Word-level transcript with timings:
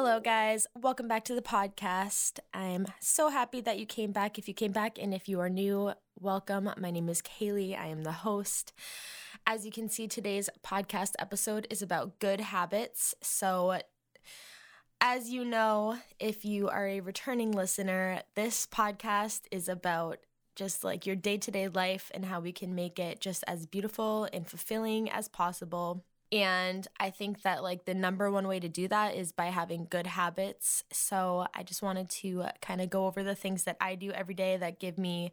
Hello, 0.00 0.20
guys. 0.20 0.64
Welcome 0.80 1.08
back 1.08 1.24
to 1.24 1.34
the 1.34 1.42
podcast. 1.42 2.38
I'm 2.54 2.86
so 3.00 3.30
happy 3.30 3.60
that 3.62 3.80
you 3.80 3.84
came 3.84 4.12
back. 4.12 4.38
If 4.38 4.46
you 4.46 4.54
came 4.54 4.70
back, 4.70 4.96
and 4.96 5.12
if 5.12 5.28
you 5.28 5.40
are 5.40 5.50
new, 5.50 5.92
welcome. 6.20 6.70
My 6.78 6.92
name 6.92 7.08
is 7.08 7.20
Kaylee. 7.20 7.76
I 7.76 7.88
am 7.88 8.04
the 8.04 8.12
host. 8.12 8.72
As 9.44 9.66
you 9.66 9.72
can 9.72 9.88
see, 9.88 10.06
today's 10.06 10.48
podcast 10.64 11.14
episode 11.18 11.66
is 11.68 11.82
about 11.82 12.20
good 12.20 12.40
habits. 12.40 13.12
So, 13.22 13.80
as 15.00 15.30
you 15.30 15.44
know, 15.44 15.98
if 16.20 16.44
you 16.44 16.68
are 16.68 16.86
a 16.86 17.00
returning 17.00 17.50
listener, 17.50 18.22
this 18.36 18.68
podcast 18.68 19.40
is 19.50 19.68
about 19.68 20.18
just 20.54 20.84
like 20.84 21.06
your 21.06 21.16
day 21.16 21.38
to 21.38 21.50
day 21.50 21.66
life 21.66 22.12
and 22.14 22.24
how 22.24 22.38
we 22.38 22.52
can 22.52 22.72
make 22.72 23.00
it 23.00 23.20
just 23.20 23.42
as 23.48 23.66
beautiful 23.66 24.28
and 24.32 24.46
fulfilling 24.46 25.10
as 25.10 25.26
possible. 25.26 26.04
And 26.30 26.86
I 27.00 27.10
think 27.10 27.42
that 27.42 27.62
like 27.62 27.84
the 27.86 27.94
number 27.94 28.30
one 28.30 28.46
way 28.46 28.60
to 28.60 28.68
do 28.68 28.86
that 28.88 29.14
is 29.14 29.32
by 29.32 29.46
having 29.46 29.86
good 29.88 30.06
habits. 30.06 30.84
So 30.92 31.46
I 31.54 31.62
just 31.62 31.82
wanted 31.82 32.10
to 32.10 32.42
uh, 32.42 32.50
kind 32.60 32.80
of 32.80 32.90
go 32.90 33.06
over 33.06 33.22
the 33.22 33.34
things 33.34 33.64
that 33.64 33.78
I 33.80 33.94
do 33.94 34.10
every 34.10 34.34
day 34.34 34.56
that 34.58 34.78
give 34.78 34.98
me 34.98 35.32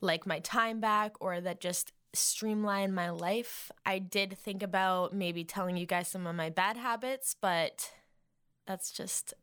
like 0.00 0.26
my 0.26 0.38
time 0.40 0.80
back 0.80 1.12
or 1.20 1.40
that 1.40 1.60
just 1.60 1.92
streamline 2.14 2.94
my 2.94 3.10
life. 3.10 3.70
I 3.84 3.98
did 3.98 4.36
think 4.38 4.62
about 4.62 5.12
maybe 5.14 5.44
telling 5.44 5.76
you 5.76 5.86
guys 5.86 6.08
some 6.08 6.26
of 6.26 6.34
my 6.34 6.48
bad 6.48 6.76
habits, 6.76 7.36
but 7.38 7.92
that's 8.66 8.90
just 8.90 9.34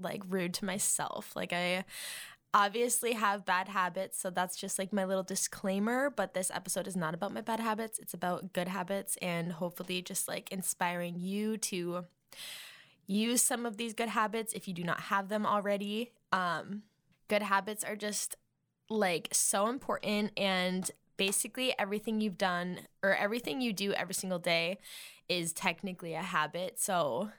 like 0.00 0.22
rude 0.28 0.54
to 0.54 0.64
myself. 0.64 1.36
Like 1.36 1.52
I 1.52 1.84
obviously 2.54 3.12
have 3.12 3.44
bad 3.44 3.68
habits, 3.68 4.20
so 4.20 4.30
that's 4.30 4.56
just 4.56 4.78
like 4.78 4.92
my 4.92 5.04
little 5.04 5.22
disclaimer. 5.22 6.10
But 6.10 6.34
this 6.34 6.50
episode 6.52 6.86
is 6.86 6.96
not 6.96 7.14
about 7.14 7.32
my 7.32 7.40
bad 7.40 7.60
habits, 7.60 7.98
it's 7.98 8.14
about 8.14 8.52
good 8.52 8.68
habits 8.68 9.16
and 9.22 9.52
hopefully 9.52 10.02
just 10.02 10.28
like 10.28 10.50
inspiring 10.52 11.16
you 11.18 11.56
to 11.58 12.04
use 13.06 13.42
some 13.42 13.66
of 13.66 13.76
these 13.76 13.94
good 13.94 14.08
habits 14.08 14.52
if 14.52 14.68
you 14.68 14.74
do 14.74 14.84
not 14.84 15.00
have 15.00 15.28
them 15.28 15.46
already. 15.46 16.12
Um, 16.32 16.82
good 17.28 17.42
habits 17.42 17.84
are 17.84 17.96
just 17.96 18.36
like 18.88 19.28
so 19.32 19.68
important 19.68 20.32
and 20.36 20.90
basically 21.16 21.74
everything 21.78 22.20
you've 22.20 22.38
done 22.38 22.80
or 23.02 23.14
everything 23.14 23.60
you 23.60 23.72
do 23.72 23.92
every 23.92 24.14
single 24.14 24.38
day 24.38 24.78
is 25.28 25.52
technically 25.52 26.14
a 26.14 26.22
habit. 26.22 26.78
So 26.78 27.30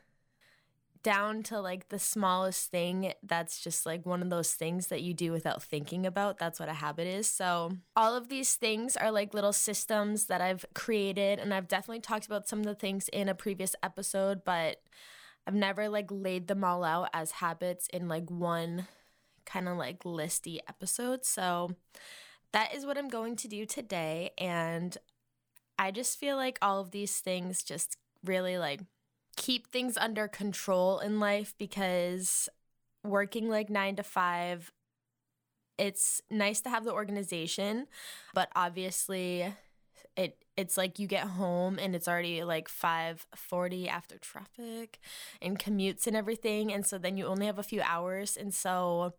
down 1.03 1.43
to 1.43 1.59
like 1.59 1.89
the 1.89 1.99
smallest 1.99 2.71
thing 2.71 3.13
that's 3.21 3.59
just 3.59 3.85
like 3.85 4.05
one 4.05 4.21
of 4.21 4.29
those 4.29 4.53
things 4.53 4.87
that 4.87 5.01
you 5.01 5.13
do 5.13 5.31
without 5.31 5.61
thinking 5.61 6.05
about. 6.05 6.39
That's 6.39 6.59
what 6.59 6.69
a 6.69 6.73
habit 6.73 7.07
is. 7.07 7.27
So, 7.27 7.73
all 7.95 8.15
of 8.15 8.29
these 8.29 8.55
things 8.55 8.97
are 8.97 9.11
like 9.11 9.33
little 9.33 9.53
systems 9.53 10.25
that 10.25 10.41
I've 10.41 10.65
created, 10.73 11.39
and 11.39 11.53
I've 11.53 11.67
definitely 11.67 12.01
talked 12.01 12.25
about 12.25 12.47
some 12.47 12.59
of 12.59 12.65
the 12.65 12.75
things 12.75 13.09
in 13.09 13.29
a 13.29 13.35
previous 13.35 13.75
episode, 13.83 14.43
but 14.43 14.81
I've 15.45 15.53
never 15.53 15.89
like 15.89 16.07
laid 16.09 16.47
them 16.47 16.63
all 16.63 16.83
out 16.83 17.09
as 17.13 17.31
habits 17.31 17.87
in 17.93 18.07
like 18.07 18.31
one 18.31 18.87
kind 19.45 19.67
of 19.67 19.77
like 19.77 20.03
listy 20.03 20.59
episode. 20.67 21.25
So, 21.25 21.75
that 22.53 22.73
is 22.73 22.85
what 22.85 22.97
I'm 22.97 23.09
going 23.09 23.35
to 23.37 23.47
do 23.47 23.65
today. 23.65 24.31
And 24.37 24.97
I 25.77 25.91
just 25.91 26.19
feel 26.19 26.37
like 26.37 26.57
all 26.61 26.79
of 26.79 26.91
these 26.91 27.19
things 27.19 27.63
just 27.63 27.97
really 28.23 28.57
like 28.57 28.81
keep 29.35 29.67
things 29.67 29.97
under 29.97 30.27
control 30.27 30.99
in 30.99 31.19
life 31.19 31.53
because 31.57 32.49
working 33.03 33.49
like 33.49 33.69
nine 33.69 33.95
to 33.95 34.03
five, 34.03 34.71
it's 35.77 36.21
nice 36.29 36.61
to 36.61 36.69
have 36.69 36.83
the 36.83 36.93
organization, 36.93 37.87
but 38.33 38.49
obviously 38.55 39.53
it 40.15 40.37
it's 40.55 40.77
like 40.77 40.99
you 40.99 41.07
get 41.07 41.25
home 41.25 41.79
and 41.79 41.95
it's 41.95 42.07
already 42.07 42.43
like 42.43 42.67
5:40 42.69 43.87
after 43.87 44.17
traffic 44.19 44.99
and 45.41 45.57
commutes 45.59 46.05
and 46.05 46.15
everything 46.15 46.71
and 46.71 46.85
so 46.85 46.99
then 46.99 47.17
you 47.17 47.25
only 47.25 47.47
have 47.47 47.57
a 47.57 47.63
few 47.63 47.81
hours 47.81 48.37
and 48.37 48.53
so 48.53 49.13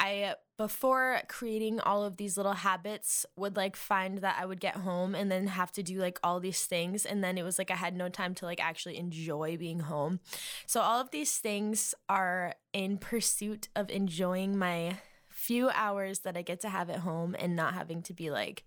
I 0.00 0.34
before 0.56 1.20
creating 1.28 1.80
all 1.80 2.04
of 2.04 2.16
these 2.16 2.36
little 2.36 2.52
habits 2.52 3.24
would 3.36 3.56
like 3.56 3.76
find 3.76 4.18
that 4.18 4.36
I 4.38 4.44
would 4.44 4.60
get 4.60 4.76
home 4.76 5.14
and 5.14 5.30
then 5.30 5.46
have 5.46 5.72
to 5.72 5.82
do 5.82 5.98
like 5.98 6.18
all 6.22 6.40
these 6.40 6.64
things 6.64 7.06
and 7.06 7.22
then 7.22 7.38
it 7.38 7.44
was 7.44 7.58
like 7.58 7.70
I 7.70 7.76
had 7.76 7.96
no 7.96 8.08
time 8.08 8.34
to 8.36 8.44
like 8.44 8.62
actually 8.62 8.98
enjoy 8.98 9.56
being 9.56 9.80
home. 9.80 10.20
So 10.66 10.80
all 10.80 11.00
of 11.00 11.10
these 11.10 11.38
things 11.38 11.94
are 12.08 12.54
in 12.72 12.98
pursuit 12.98 13.68
of 13.76 13.90
enjoying 13.90 14.58
my 14.58 14.98
few 15.28 15.70
hours 15.70 16.20
that 16.20 16.36
I 16.36 16.42
get 16.42 16.60
to 16.60 16.68
have 16.68 16.90
at 16.90 17.00
home 17.00 17.36
and 17.38 17.56
not 17.56 17.74
having 17.74 18.02
to 18.02 18.12
be 18.12 18.30
like 18.30 18.64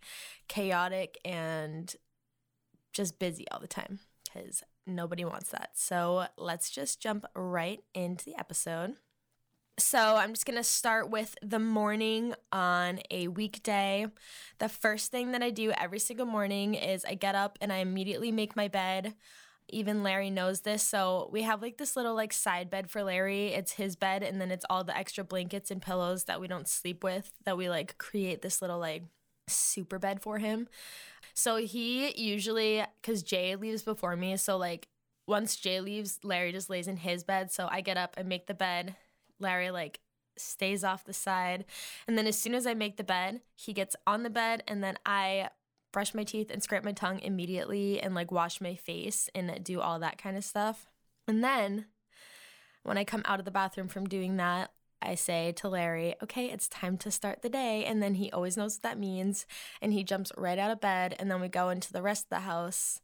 chaotic 0.48 1.20
and 1.26 1.94
just 2.94 3.20
busy 3.20 3.46
all 3.52 3.60
the 3.60 3.68
time 3.68 4.00
because 4.24 4.64
nobody 4.88 5.26
wants 5.26 5.50
that. 5.50 5.72
So 5.76 6.26
let's 6.38 6.70
just 6.70 7.00
jump 7.00 7.26
right 7.36 7.84
into 7.94 8.26
the 8.26 8.38
episode. 8.38 8.96
So, 9.80 9.98
I'm 10.18 10.34
just 10.34 10.46
going 10.46 10.58
to 10.58 10.64
start 10.64 11.10
with 11.10 11.36
the 11.42 11.58
morning 11.58 12.36
on 12.52 13.00
a 13.10 13.28
weekday. 13.28 14.06
The 14.60 14.70
first 14.70 15.10
thing 15.10 15.32
that 15.32 15.42
I 15.42 15.50
do 15.50 15.72
every 15.72 15.98
single 15.98 16.28
morning 16.28 16.76
is 16.76 17.04
I 17.06 17.16
get 17.16 17.34
up 17.34 17.58
and 17.60 17.74
I 17.74 17.78
immediately 17.78 18.32
make 18.32 18.56
my 18.56 18.68
bed. 18.68 19.16
Even 19.70 20.04
Larry 20.04 20.30
knows 20.30 20.62
this. 20.62 20.84
So, 20.84 21.28
we 21.32 21.42
have 21.42 21.64
like 21.64 21.78
this 21.78 21.96
little 21.96 22.14
like 22.14 22.34
side 22.34 22.70
bed 22.70 22.92
for 22.92 23.04
Larry. 23.04 23.48
It's 23.48 23.72
his 23.74 23.96
bed 23.96 24.22
and 24.22 24.40
then 24.40 24.52
it's 24.52 24.66
all 24.70 24.84
the 24.84 24.96
extra 24.96 25.24
blankets 25.24 25.72
and 25.72 25.82
pillows 25.82 26.26
that 26.26 26.40
we 26.40 26.48
don't 26.48 26.68
sleep 26.68 27.04
with 27.04 27.32
that 27.46 27.58
we 27.58 27.68
like 27.68 27.98
create 27.98 28.44
this 28.44 28.62
little 28.62 28.80
like 28.80 29.04
super 29.48 29.98
bed 29.98 30.22
for 30.22 30.38
him. 30.38 30.68
So, 31.34 31.56
he 31.58 32.16
usually 32.22 32.84
cuz 33.02 33.24
Jay 33.24 33.56
leaves 33.56 33.82
before 33.82 34.16
me, 34.16 34.38
so 34.38 34.56
like 34.56 34.88
once 35.28 35.56
Jay 35.56 35.80
leaves, 35.80 36.20
Larry 36.24 36.52
just 36.52 36.70
lays 36.70 36.88
in 36.88 36.98
his 36.98 37.24
bed. 37.24 37.52
So, 37.52 37.68
I 37.72 37.82
get 37.82 37.98
up 37.98 38.14
and 38.18 38.30
make 38.30 38.46
the 38.46 38.54
bed 38.54 38.96
Larry 39.40 39.72
like 39.72 40.00
stays 40.38 40.84
off 40.84 41.06
the 41.06 41.14
side. 41.14 41.66
And 42.08 42.18
then 42.18 42.28
as 42.28 42.38
soon 42.38 42.56
as 42.56 42.66
I 42.66 42.74
make 42.74 42.98
the 42.98 43.04
bed, 43.04 43.42
he 43.56 43.74
gets 43.74 43.96
on 44.08 44.24
the 44.24 44.30
bed 44.30 44.64
and 44.68 44.84
then 44.84 44.98
I 45.06 45.50
brush 45.92 46.14
my 46.14 46.24
teeth 46.24 46.50
and 46.50 46.62
scrape 46.62 46.84
my 46.84 46.92
tongue 46.92 47.20
immediately 47.20 48.02
and 48.02 48.16
like 48.16 48.32
wash 48.32 48.60
my 48.60 48.76
face 48.76 49.30
and 49.36 49.64
do 49.64 49.80
all 49.80 50.00
that 50.00 50.18
kind 50.18 50.36
of 50.36 50.44
stuff. 50.44 50.88
And 51.28 51.44
then 51.44 51.86
when 52.84 52.98
I 52.98 53.04
come 53.04 53.22
out 53.26 53.40
of 53.40 53.46
the 53.46 53.52
bathroom 53.52 53.88
from 53.88 54.10
doing 54.10 54.38
that, 54.38 54.72
I 55.02 55.16
say 55.16 55.52
to 55.58 55.70
Larry, 55.70 56.16
okay, 56.24 56.46
it's 56.46 56.70
time 56.70 56.98
to 57.00 57.12
start 57.12 57.42
the 57.42 57.50
day. 57.50 57.84
And 57.86 58.02
then 58.02 58.16
he 58.16 58.32
always 58.32 58.58
knows 58.58 58.76
what 58.76 58.84
that 58.84 59.00
means. 59.00 59.46
And 59.82 59.94
he 59.94 60.04
jumps 60.04 60.32
right 60.38 60.58
out 60.58 60.72
of 60.72 60.82
bed. 60.82 61.16
And 61.20 61.30
then 61.30 61.42
we 61.42 61.50
go 61.50 61.70
into 61.70 61.92
the 61.92 62.02
rest 62.02 62.26
of 62.26 62.30
the 62.30 62.40
house. 62.42 63.02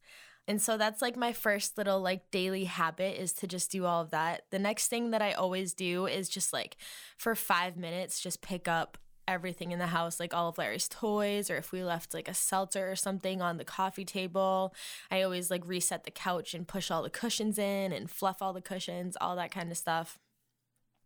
And 0.49 0.59
so 0.59 0.77
that's 0.77 0.99
like 0.99 1.15
my 1.15 1.31
first 1.31 1.77
little 1.77 2.01
like 2.01 2.31
daily 2.31 2.63
habit 2.63 3.21
is 3.21 3.33
to 3.33 3.47
just 3.47 3.71
do 3.71 3.85
all 3.85 4.01
of 4.01 4.09
that. 4.09 4.45
The 4.49 4.57
next 4.57 4.87
thing 4.87 5.11
that 5.11 5.21
I 5.21 5.33
always 5.33 5.75
do 5.75 6.07
is 6.07 6.27
just 6.27 6.51
like 6.51 6.75
for 7.17 7.35
5 7.35 7.77
minutes 7.77 8.19
just 8.19 8.41
pick 8.41 8.67
up 8.67 8.97
everything 9.27 9.71
in 9.71 9.77
the 9.77 9.85
house, 9.85 10.19
like 10.19 10.33
all 10.33 10.49
of 10.49 10.57
Larry's 10.57 10.87
toys, 10.87 11.51
or 11.51 11.57
if 11.57 11.71
we 11.71 11.83
left 11.83 12.15
like 12.15 12.27
a 12.27 12.33
seltzer 12.33 12.89
or 12.89 12.95
something 12.95 13.43
on 13.43 13.57
the 13.57 13.63
coffee 13.63 14.03
table, 14.03 14.73
I 15.11 15.21
always 15.21 15.51
like 15.51 15.61
reset 15.67 16.03
the 16.03 16.09
couch 16.09 16.55
and 16.55 16.67
push 16.67 16.89
all 16.89 17.03
the 17.03 17.11
cushions 17.11 17.59
in 17.59 17.91
and 17.91 18.09
fluff 18.09 18.41
all 18.41 18.53
the 18.53 18.59
cushions, 18.59 19.15
all 19.21 19.35
that 19.35 19.51
kind 19.51 19.69
of 19.69 19.77
stuff. 19.77 20.17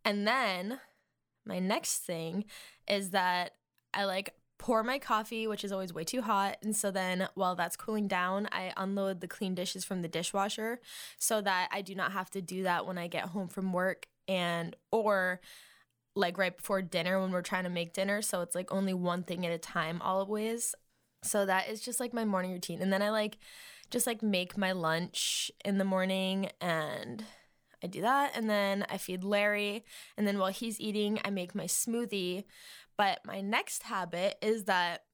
And 0.06 0.26
then 0.26 0.80
my 1.44 1.58
next 1.58 1.98
thing 1.98 2.46
is 2.88 3.10
that 3.10 3.56
I 3.92 4.06
like 4.06 4.32
pour 4.58 4.82
my 4.82 4.98
coffee, 4.98 5.46
which 5.46 5.64
is 5.64 5.72
always 5.72 5.92
way 5.92 6.04
too 6.04 6.22
hot. 6.22 6.56
And 6.62 6.74
so 6.74 6.90
then 6.90 7.28
while 7.34 7.54
that's 7.54 7.76
cooling 7.76 8.08
down, 8.08 8.48
I 8.52 8.72
unload 8.76 9.20
the 9.20 9.28
clean 9.28 9.54
dishes 9.54 9.84
from 9.84 10.02
the 10.02 10.08
dishwasher 10.08 10.80
so 11.18 11.40
that 11.40 11.68
I 11.72 11.82
do 11.82 11.94
not 11.94 12.12
have 12.12 12.30
to 12.30 12.42
do 12.42 12.62
that 12.62 12.86
when 12.86 12.98
I 12.98 13.08
get 13.08 13.26
home 13.26 13.48
from 13.48 13.72
work 13.72 14.06
and 14.28 14.74
or 14.90 15.40
like 16.16 16.38
right 16.38 16.56
before 16.56 16.80
dinner 16.80 17.20
when 17.20 17.32
we're 17.32 17.42
trying 17.42 17.64
to 17.64 17.70
make 17.70 17.92
dinner. 17.92 18.22
So 18.22 18.40
it's 18.40 18.54
like 18.54 18.72
only 18.72 18.94
one 18.94 19.24
thing 19.24 19.44
at 19.44 19.52
a 19.52 19.58
time 19.58 20.00
always. 20.00 20.74
So 21.22 21.46
that 21.46 21.68
is 21.68 21.80
just 21.80 22.00
like 22.00 22.14
my 22.14 22.24
morning 22.24 22.52
routine. 22.52 22.80
And 22.80 22.92
then 22.92 23.02
I 23.02 23.10
like 23.10 23.38
just 23.90 24.06
like 24.06 24.22
make 24.22 24.56
my 24.56 24.72
lunch 24.72 25.50
in 25.64 25.78
the 25.78 25.84
morning 25.84 26.50
and 26.60 27.24
I 27.82 27.86
do 27.86 28.00
that 28.00 28.32
and 28.34 28.48
then 28.48 28.86
I 28.88 28.96
feed 28.96 29.24
Larry 29.24 29.84
and 30.16 30.26
then 30.26 30.38
while 30.38 30.50
he's 30.50 30.80
eating 30.80 31.20
I 31.22 31.28
make 31.28 31.54
my 31.54 31.64
smoothie 31.64 32.44
but 32.96 33.20
my 33.24 33.40
next 33.40 33.84
habit 33.84 34.36
is 34.42 34.64
that 34.64 35.04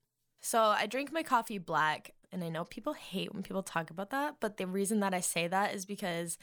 so 0.41 0.63
I 0.63 0.87
drink 0.87 1.13
my 1.13 1.23
coffee 1.23 1.59
black, 1.59 2.13
and 2.33 2.43
I 2.43 2.49
know 2.49 2.65
people 2.65 2.95
hate 2.95 3.35
when 3.35 3.43
people 3.43 3.63
talk 3.63 3.91
about 3.91 4.11
that, 4.11 4.37
but 4.41 4.57
the 4.57 4.67
reason 4.67 5.01
that 5.01 5.13
I 5.15 5.21
say 5.21 5.47
that 5.49 5.75
is 5.75 5.85
because 5.85 6.39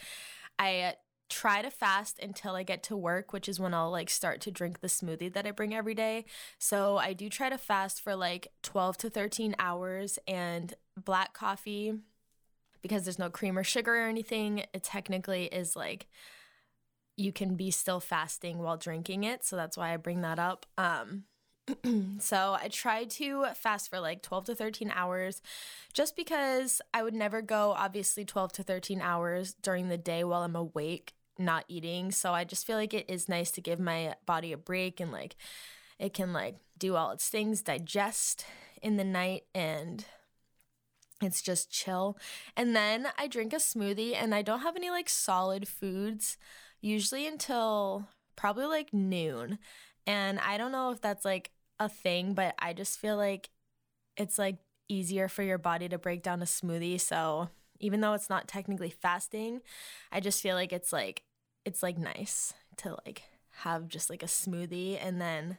I 0.60 0.82
uh, 0.82 0.92
try 1.30 1.62
to 1.62 1.72
fast 1.72 2.20
until 2.20 2.56
I 2.56 2.64
get 2.64 2.84
to 2.84 2.98
work, 2.98 3.34
which 3.34 3.50
is 3.50 3.60
when 3.60 3.74
I'll 3.74 3.92
like 3.92 4.10
start 4.10 4.42
to 4.42 4.52
drink 4.52 4.80
the 4.80 4.88
smoothie 4.88 5.34
that 5.34 5.48
I 5.48 5.52
bring 5.52 5.74
every 5.74 5.94
day. 5.94 6.26
So 6.60 6.98
I 6.98 7.14
do 7.14 7.30
try 7.30 7.50
to 7.50 7.58
fast 7.58 8.02
for 8.02 8.16
like 8.16 8.50
12 8.64 8.98
to 8.98 9.10
13 9.10 9.56
hours 9.60 10.20
and 10.28 10.74
black 10.96 11.34
coffee 11.34 11.94
because 12.82 13.04
there's 13.04 13.20
no 13.20 13.30
cream 13.30 13.58
or 13.58 13.64
sugar 13.64 13.96
or 13.96 14.08
anything. 14.08 14.64
It 14.74 14.84
technically 14.84 15.46
is 15.46 15.76
like 15.76 16.08
you 17.18 17.34
can 17.34 17.56
be 17.56 17.72
still 17.72 18.00
fasting 18.00 18.60
while 18.60 18.78
drinking 18.78 19.24
it. 19.24 19.44
So 19.44 19.56
that's 19.56 19.76
why 19.76 19.94
I 19.94 19.98
bring 19.98 20.22
that 20.22 20.40
up. 20.40 20.66
Um 20.78 21.24
so 22.20 22.56
I 22.58 22.70
tried 22.70 23.10
to 23.12 23.48
fast 23.54 23.90
for 23.90 24.00
like 24.00 24.22
12 24.22 24.46
to 24.46 24.56
13 24.56 24.90
hours 24.96 25.42
just 25.94 26.16
because 26.16 26.82
I 26.94 27.04
would 27.04 27.14
never 27.14 27.42
go 27.42 27.74
obviously 27.78 28.24
12 28.24 28.54
to 28.54 28.64
13 28.64 29.02
hours 29.02 29.54
during 29.62 29.90
the 29.90 29.98
day 29.98 30.24
while 30.24 30.44
I'm 30.44 30.56
awake 30.56 31.14
not 31.40 31.66
eating. 31.68 32.12
So 32.12 32.34
I 32.34 32.44
just 32.44 32.66
feel 32.66 32.78
like 32.78 32.94
it 32.94 33.10
is 33.10 33.30
nice 33.30 33.52
to 33.52 33.62
give 33.62 33.80
my 33.80 34.16
body 34.26 34.52
a 34.52 34.58
break 34.58 35.00
and 35.00 35.12
like 35.12 35.36
it 36.00 36.14
can 36.14 36.34
like 36.34 36.56
do 36.78 36.96
all 36.96 37.12
its 37.12 37.28
things, 37.30 37.62
digest 37.62 38.46
in 38.82 38.98
the 38.98 39.04
night 39.04 39.44
and 39.54 40.06
it's 41.22 41.42
just 41.42 41.72
chill. 41.72 42.18
And 42.56 42.76
then 42.76 43.08
I 43.18 43.28
drink 43.28 43.54
a 43.54 43.58
smoothie 43.58 44.16
and 44.16 44.36
I 44.36 44.42
don't 44.42 44.62
have 44.62 44.76
any 44.76 44.90
like 44.90 45.10
solid 45.10 45.68
foods 45.68 46.38
usually 46.82 47.28
until 47.28 48.08
probably 48.36 48.66
like 48.66 48.94
noon. 48.94 49.60
And 50.06 50.40
I 50.40 50.58
don't 50.58 50.72
know 50.72 50.92
if 50.92 51.02
that's 51.02 51.26
like 51.26 51.52
a 51.80 51.90
thing, 51.90 52.34
but 52.34 52.56
I 52.60 52.74
just 52.74 53.00
feel 53.00 53.18
like 53.18 53.50
it's 54.16 54.40
like 54.40 54.58
easier 54.90 55.28
for 55.28 55.44
your 55.44 55.58
body 55.58 55.90
to 55.90 55.98
break 55.98 56.24
down 56.24 56.42
a 56.42 56.46
smoothie. 56.46 57.00
So 57.00 57.50
even 57.80 58.02
though 58.02 58.14
it's 58.14 58.30
not 58.30 58.48
technically 58.48 58.90
fasting, 58.90 59.62
I 60.12 60.20
just 60.20 60.42
feel 60.42 60.56
like 60.56 60.74
it's 60.74 60.94
like 60.94 61.24
it's 61.66 61.84
like 61.84 61.98
nice 61.98 62.54
to 62.78 62.98
like 63.06 63.24
have 63.64 63.88
just 63.88 64.10
like 64.10 64.24
a 64.24 64.28
smoothie 64.28 64.98
and 65.02 65.20
then 65.20 65.58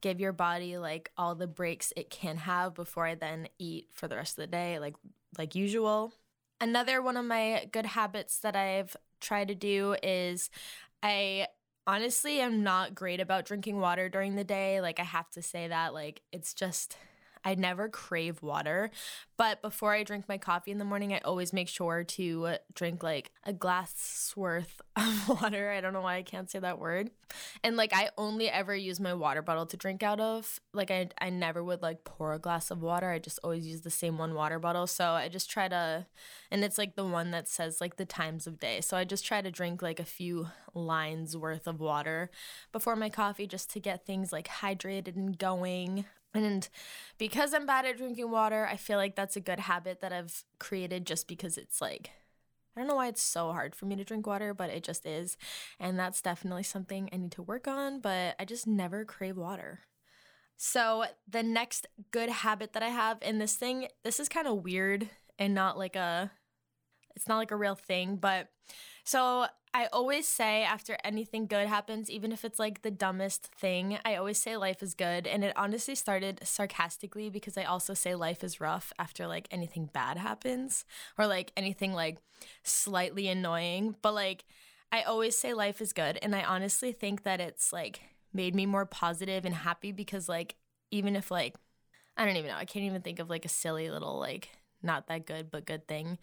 give 0.00 0.20
your 0.20 0.32
body 0.32 0.78
like 0.78 1.10
all 1.16 1.34
the 1.34 1.46
breaks 1.46 1.92
it 1.96 2.10
can 2.10 2.36
have 2.36 2.74
before 2.74 3.06
I 3.06 3.14
then 3.14 3.48
eat 3.58 3.88
for 3.92 4.08
the 4.08 4.16
rest 4.16 4.38
of 4.38 4.42
the 4.42 4.46
day 4.46 4.78
like 4.78 4.94
like 5.36 5.54
usual. 5.54 6.12
Another 6.60 7.02
one 7.02 7.16
of 7.16 7.24
my 7.24 7.68
good 7.72 7.86
habits 7.86 8.38
that 8.38 8.56
I've 8.56 8.96
tried 9.20 9.48
to 9.48 9.54
do 9.54 9.96
is 10.02 10.50
I 11.02 11.48
honestly 11.86 12.40
am 12.40 12.62
not 12.62 12.94
great 12.94 13.20
about 13.20 13.44
drinking 13.44 13.78
water 13.78 14.08
during 14.08 14.36
the 14.36 14.44
day. 14.44 14.80
Like 14.80 15.00
I 15.00 15.04
have 15.04 15.30
to 15.32 15.42
say 15.42 15.68
that 15.68 15.94
like 15.94 16.22
it's 16.32 16.54
just 16.54 16.96
I 17.44 17.54
never 17.54 17.88
crave 17.88 18.42
water, 18.42 18.90
but 19.36 19.60
before 19.60 19.92
I 19.92 20.02
drink 20.02 20.28
my 20.28 20.38
coffee 20.38 20.70
in 20.70 20.78
the 20.78 20.84
morning, 20.84 21.12
I 21.12 21.18
always 21.18 21.52
make 21.52 21.68
sure 21.68 22.04
to 22.04 22.56
drink 22.74 23.02
like 23.02 23.32
a 23.44 23.52
glass 23.52 24.32
worth 24.36 24.80
of 24.96 25.28
water. 25.28 25.70
I 25.70 25.80
don't 25.80 25.92
know 25.92 26.00
why 26.00 26.16
I 26.16 26.22
can't 26.22 26.50
say 26.50 26.58
that 26.60 26.78
word. 26.78 27.10
And 27.62 27.76
like 27.76 27.92
I 27.92 28.10
only 28.16 28.48
ever 28.48 28.74
use 28.74 29.00
my 29.00 29.12
water 29.12 29.42
bottle 29.42 29.66
to 29.66 29.76
drink 29.76 30.02
out 30.02 30.20
of. 30.20 30.60
Like 30.72 30.90
I 30.90 31.08
I 31.20 31.30
never 31.30 31.62
would 31.62 31.82
like 31.82 32.04
pour 32.04 32.32
a 32.32 32.38
glass 32.38 32.70
of 32.70 32.82
water. 32.82 33.10
I 33.10 33.18
just 33.18 33.40
always 33.42 33.66
use 33.66 33.82
the 33.82 33.90
same 33.90 34.18
one 34.18 34.34
water 34.34 34.58
bottle. 34.58 34.86
So 34.86 35.10
I 35.10 35.28
just 35.28 35.50
try 35.50 35.68
to 35.68 36.06
and 36.50 36.64
it's 36.64 36.78
like 36.78 36.94
the 36.96 37.04
one 37.04 37.30
that 37.32 37.48
says 37.48 37.80
like 37.80 37.96
the 37.96 38.06
times 38.06 38.46
of 38.46 38.60
day. 38.60 38.80
So 38.80 38.96
I 38.96 39.04
just 39.04 39.26
try 39.26 39.42
to 39.42 39.50
drink 39.50 39.82
like 39.82 40.00
a 40.00 40.04
few 40.04 40.48
lines 40.74 41.36
worth 41.36 41.66
of 41.66 41.80
water 41.80 42.30
before 42.72 42.96
my 42.96 43.10
coffee 43.10 43.46
just 43.46 43.70
to 43.72 43.80
get 43.80 44.06
things 44.06 44.32
like 44.32 44.48
hydrated 44.48 45.16
and 45.16 45.38
going. 45.38 46.04
And 46.34 46.68
because 47.16 47.54
I'm 47.54 47.64
bad 47.66 47.86
at 47.86 47.96
drinking 47.96 48.30
water, 48.30 48.66
I 48.66 48.76
feel 48.76 48.98
like 48.98 49.14
that's 49.14 49.36
a 49.36 49.40
good 49.40 49.60
habit 49.60 50.00
that 50.00 50.12
I've 50.12 50.44
created 50.58 51.06
just 51.06 51.28
because 51.28 51.56
it's 51.56 51.80
like, 51.80 52.10
I 52.76 52.80
don't 52.80 52.88
know 52.88 52.96
why 52.96 53.06
it's 53.06 53.22
so 53.22 53.52
hard 53.52 53.76
for 53.76 53.86
me 53.86 53.94
to 53.96 54.04
drink 54.04 54.26
water, 54.26 54.52
but 54.52 54.70
it 54.70 54.82
just 54.82 55.06
is. 55.06 55.36
And 55.78 55.98
that's 55.98 56.20
definitely 56.20 56.64
something 56.64 57.08
I 57.12 57.16
need 57.16 57.32
to 57.32 57.42
work 57.42 57.68
on, 57.68 58.00
but 58.00 58.34
I 58.38 58.44
just 58.44 58.66
never 58.66 59.04
crave 59.04 59.36
water. 59.36 59.80
So, 60.56 61.04
the 61.28 61.42
next 61.42 61.86
good 62.12 62.28
habit 62.30 62.72
that 62.74 62.82
I 62.82 62.88
have 62.88 63.18
in 63.22 63.38
this 63.38 63.54
thing, 63.54 63.88
this 64.04 64.20
is 64.20 64.28
kind 64.28 64.46
of 64.46 64.64
weird 64.64 65.08
and 65.38 65.52
not 65.54 65.76
like 65.76 65.96
a 65.96 66.30
it's 67.16 67.28
not 67.28 67.38
like 67.38 67.50
a 67.50 67.56
real 67.56 67.74
thing, 67.74 68.16
but 68.16 68.48
so 69.04 69.46
I 69.76 69.86
always 69.92 70.28
say 70.28 70.62
after 70.62 70.96
anything 71.02 71.46
good 71.48 71.66
happens, 71.66 72.08
even 72.08 72.30
if 72.30 72.44
it's 72.44 72.60
like 72.60 72.82
the 72.82 72.92
dumbest 72.92 73.48
thing, 73.58 73.98
I 74.04 74.14
always 74.14 74.38
say 74.38 74.56
life 74.56 74.84
is 74.84 74.94
good. 74.94 75.26
And 75.26 75.42
it 75.42 75.52
honestly 75.56 75.96
started 75.96 76.38
sarcastically 76.44 77.28
because 77.28 77.58
I 77.58 77.64
also 77.64 77.92
say 77.92 78.14
life 78.14 78.44
is 78.44 78.60
rough 78.60 78.92
after 79.00 79.26
like 79.26 79.48
anything 79.50 79.90
bad 79.92 80.16
happens 80.16 80.84
or 81.18 81.26
like 81.26 81.50
anything 81.56 81.92
like 81.92 82.18
slightly 82.62 83.26
annoying. 83.26 83.96
But 84.00 84.14
like 84.14 84.44
I 84.92 85.02
always 85.02 85.36
say 85.36 85.54
life 85.54 85.80
is 85.80 85.92
good. 85.92 86.20
And 86.22 86.36
I 86.36 86.44
honestly 86.44 86.92
think 86.92 87.24
that 87.24 87.40
it's 87.40 87.72
like 87.72 88.00
made 88.32 88.54
me 88.54 88.66
more 88.66 88.86
positive 88.86 89.44
and 89.44 89.56
happy 89.56 89.90
because 89.90 90.28
like 90.28 90.54
even 90.92 91.16
if 91.16 91.32
like, 91.32 91.56
I 92.16 92.24
don't 92.24 92.36
even 92.36 92.52
know, 92.52 92.56
I 92.56 92.64
can't 92.64 92.84
even 92.84 93.02
think 93.02 93.18
of 93.18 93.28
like 93.28 93.44
a 93.44 93.48
silly 93.48 93.90
little 93.90 94.20
like 94.20 94.50
not 94.84 95.06
that 95.08 95.26
good 95.26 95.50
but 95.50 95.66
good 95.66 95.86
thing. 95.88 96.18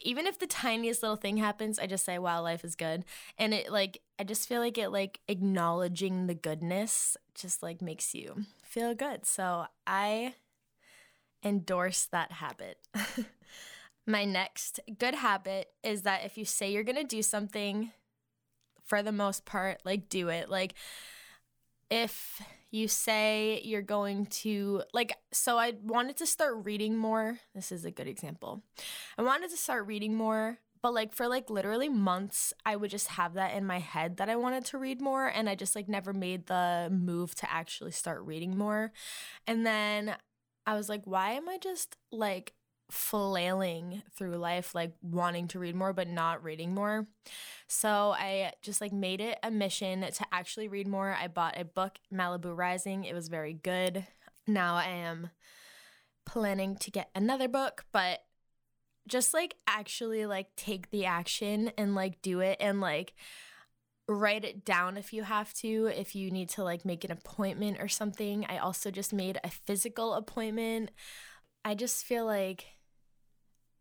Even 0.00 0.26
if 0.26 0.38
the 0.38 0.46
tiniest 0.46 1.02
little 1.02 1.16
thing 1.16 1.36
happens 1.36 1.78
i 1.78 1.86
just 1.86 2.04
say 2.04 2.18
wow 2.18 2.42
life 2.42 2.64
is 2.64 2.74
good. 2.74 3.04
And 3.38 3.54
it 3.54 3.70
like 3.70 4.02
i 4.18 4.24
just 4.24 4.48
feel 4.48 4.60
like 4.60 4.78
it 4.78 4.90
like 4.90 5.20
acknowledging 5.28 6.26
the 6.26 6.34
goodness 6.34 7.16
just 7.34 7.62
like 7.62 7.82
makes 7.82 8.14
you 8.14 8.44
feel 8.62 8.94
good. 8.94 9.26
So 9.26 9.66
i 9.86 10.34
endorse 11.44 12.06
that 12.06 12.32
habit. 12.32 12.78
My 14.06 14.24
next 14.24 14.80
good 14.98 15.14
habit 15.14 15.70
is 15.82 16.02
that 16.02 16.24
if 16.24 16.38
you 16.38 16.44
say 16.44 16.72
you're 16.72 16.84
going 16.84 16.96
to 16.96 17.04
do 17.04 17.22
something 17.22 17.90
for 18.84 19.02
the 19.02 19.12
most 19.12 19.44
part 19.44 19.80
like 19.84 20.08
do 20.08 20.28
it. 20.28 20.48
Like 20.48 20.74
if 21.90 22.40
you 22.76 22.88
say 22.88 23.60
you're 23.64 23.82
going 23.82 24.26
to 24.26 24.82
like 24.92 25.16
so 25.32 25.58
i 25.58 25.72
wanted 25.82 26.16
to 26.18 26.26
start 26.26 26.64
reading 26.64 26.96
more. 26.96 27.38
This 27.54 27.72
is 27.72 27.84
a 27.84 27.90
good 27.90 28.06
example. 28.06 28.62
I 29.16 29.22
wanted 29.22 29.50
to 29.50 29.56
start 29.56 29.86
reading 29.86 30.14
more 30.14 30.58
but 30.82 30.92
like 30.92 31.12
for 31.14 31.26
like 31.26 31.50
literally 31.50 31.88
months 31.88 32.52
i 32.64 32.76
would 32.76 32.90
just 32.90 33.08
have 33.08 33.34
that 33.34 33.54
in 33.54 33.64
my 33.64 33.78
head 33.78 34.18
that 34.18 34.28
i 34.28 34.36
wanted 34.36 34.64
to 34.64 34.78
read 34.78 35.00
more 35.00 35.26
and 35.26 35.48
i 35.48 35.54
just 35.54 35.74
like 35.74 35.88
never 35.88 36.12
made 36.12 36.46
the 36.46 36.88
move 36.92 37.34
to 37.34 37.50
actually 37.50 37.90
start 37.90 38.22
reading 38.22 38.56
more. 38.56 38.92
And 39.46 39.66
then 39.66 40.16
i 40.66 40.74
was 40.74 40.88
like 40.88 41.02
why 41.04 41.32
am 41.32 41.48
i 41.48 41.58
just 41.58 41.96
like 42.12 42.52
flailing 42.90 44.02
through 44.16 44.36
life 44.36 44.74
like 44.74 44.92
wanting 45.02 45.48
to 45.48 45.58
read 45.58 45.74
more 45.74 45.92
but 45.92 46.08
not 46.08 46.42
reading 46.44 46.74
more. 46.74 47.06
So 47.66 48.14
i 48.16 48.52
just 48.62 48.80
like 48.80 48.92
made 48.92 49.20
it 49.20 49.38
a 49.42 49.50
mission 49.50 50.00
to 50.00 50.24
actually 50.32 50.68
read 50.68 50.86
more. 50.86 51.16
I 51.20 51.28
bought 51.28 51.58
a 51.60 51.64
book 51.64 51.98
malibu 52.12 52.56
rising. 52.56 53.04
It 53.04 53.14
was 53.14 53.28
very 53.28 53.52
good. 53.54 54.06
Now 54.46 54.76
i 54.76 54.84
am 54.84 55.30
planning 56.24 56.76
to 56.76 56.90
get 56.90 57.08
another 57.14 57.46
book 57.46 57.84
but 57.92 58.20
just 59.06 59.32
like 59.32 59.54
actually 59.68 60.26
like 60.26 60.48
take 60.56 60.90
the 60.90 61.04
action 61.04 61.70
and 61.78 61.94
like 61.94 62.20
do 62.22 62.40
it 62.40 62.56
and 62.60 62.80
like 62.80 63.14
write 64.08 64.44
it 64.44 64.64
down 64.64 64.96
if 64.96 65.12
you 65.12 65.24
have 65.24 65.52
to 65.52 65.90
if 65.94 66.14
you 66.14 66.30
need 66.30 66.48
to 66.48 66.62
like 66.62 66.84
make 66.84 67.04
an 67.04 67.10
appointment 67.10 67.78
or 67.80 67.88
something. 67.88 68.46
I 68.48 68.58
also 68.58 68.90
just 68.90 69.12
made 69.12 69.38
a 69.42 69.50
physical 69.50 70.14
appointment. 70.14 70.90
I 71.64 71.74
just 71.74 72.04
feel 72.04 72.24
like 72.24 72.66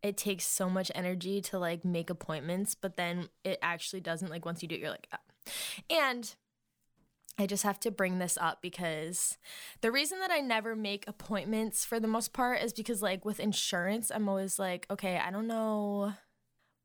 it 0.06 0.18
takes 0.18 0.46
so 0.46 0.70
much 0.70 0.92
energy 0.94 1.42
to 1.42 1.58
like 1.58 1.84
make 1.84 2.12
appointments, 2.12 2.76
but 2.76 2.96
then 2.96 3.30
it 3.44 3.58
actually 3.64 4.02
doesn't. 4.02 4.30
Like 4.30 4.46
once 4.46 4.62
you 4.62 4.68
do 4.68 4.76
it, 4.76 4.82
you're 4.82 4.92
like, 4.92 5.08
oh. 5.12 5.52
and 5.90 6.36
I 7.40 7.48
just 7.48 7.64
have 7.64 7.80
to 7.82 7.92
bring 7.92 8.20
this 8.20 8.38
up 8.40 8.62
because 8.62 9.40
the 9.82 9.92
reason 9.92 10.20
that 10.20 10.30
I 10.30 10.42
never 10.42 10.76
make 10.76 11.06
appointments 11.08 11.84
for 11.84 12.00
the 12.00 12.08
most 12.08 12.34
part 12.34 12.62
is 12.62 12.72
because, 12.72 13.02
like, 13.02 13.26
with 13.26 13.42
insurance, 13.42 14.10
I'm 14.10 14.30
always 14.30 14.58
like, 14.58 14.86
okay, 14.90 15.18
I 15.18 15.32
don't 15.32 15.48
know 15.48 16.14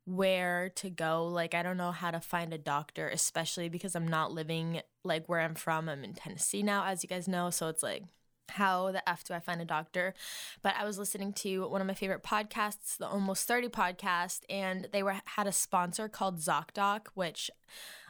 where 0.07 0.71
to 0.77 0.91
go. 0.91 1.27
Like, 1.27 1.55
I 1.55 1.63
don't 1.63 1.77
know 1.77 1.93
how 1.93 2.11
to 2.11 2.21
find 2.21 2.53
a 2.53 2.59
doctor, 2.59 3.09
especially 3.09 3.69
because 3.69 3.95
I'm 3.95 4.09
not 4.09 4.33
living 4.33 4.81
like 5.05 5.29
where 5.29 5.41
I'm 5.41 5.55
from. 5.55 5.89
I'm 5.89 6.03
in 6.03 6.15
Tennessee 6.15 6.65
now, 6.65 6.85
as 6.85 7.05
you 7.05 7.09
guys 7.09 7.29
know. 7.29 7.51
So 7.51 7.69
it's 7.69 7.83
like, 7.83 8.03
how 8.51 8.93
the 8.93 9.09
F 9.09 9.25
do 9.25 9.35
I 9.35 9.41
find 9.41 9.61
a 9.61 9.65
doctor? 9.65 10.15
But 10.63 10.75
I 10.79 10.85
was 10.85 10.99
listening 10.99 11.33
to 11.35 11.69
one 11.69 11.81
of 11.81 11.87
my 11.87 11.95
favorite 11.95 12.23
podcasts, 12.23 12.97
the 12.99 13.09
Almost 13.09 13.47
30 13.47 13.69
podcast, 13.69 14.41
and 14.49 14.89
they 14.93 15.03
were 15.03 15.17
had 15.25 15.47
a 15.47 15.53
sponsor 15.53 16.09
called 16.09 16.39
ZocDoc, 16.39 17.09
which 17.15 17.51